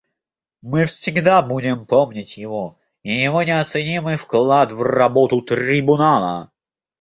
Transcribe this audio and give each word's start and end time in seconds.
Мы 0.63 0.87
всегда 0.87 1.43
будем 1.43 1.85
помнить 1.85 2.35
его 2.35 2.79
и 3.03 3.11
его 3.13 3.43
неоценимый 3.43 4.17
вклад 4.17 4.71
в 4.71 4.81
работу 4.81 5.43
Трибунала. 5.43 6.51